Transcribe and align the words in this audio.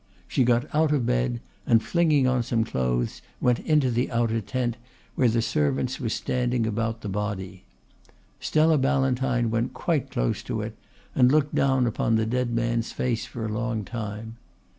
She 0.27 0.43
got 0.43 0.65
out 0.73 0.91
of 0.91 1.05
bed, 1.05 1.41
and 1.67 1.83
flinging 1.83 2.25
on 2.25 2.41
some 2.41 2.63
clothes 2.63 3.21
went 3.39 3.59
into 3.59 3.91
the 3.91 4.09
outer 4.11 4.41
tent, 4.41 4.75
where 5.13 5.27
the 5.29 5.43
servants 5.43 5.99
were 5.99 6.09
standing 6.09 6.65
about 6.65 7.01
the 7.01 7.07
body. 7.07 7.65
Stella 8.39 8.79
Ballantyne 8.79 9.51
went 9.51 9.75
quite 9.75 10.09
close 10.09 10.41
to 10.41 10.61
it 10.61 10.75
and 11.13 11.31
looked 11.31 11.53
down 11.53 11.85
upon 11.85 12.15
the 12.15 12.25
dead 12.25 12.49
man's 12.49 12.91
face 12.91 13.27
for 13.27 13.45
a 13.45 13.53
long 13.53 13.85
time. 13.85 14.37